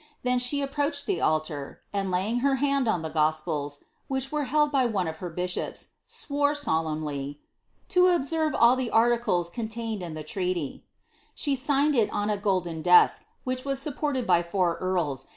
[0.23, 2.21] Then fihe approached the altar, and, la\
[2.55, 7.37] hand on the gospels, wtiinh were held by one of her bjsli olemnly"
[7.89, 10.81] to obaeri e all the articles contained in the treot}
[11.37, 15.19] »1 it on a golden desk, whieb was supported by four earle